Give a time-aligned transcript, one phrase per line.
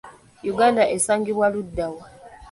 [0.51, 2.03] Uganda esangibwa luddawa?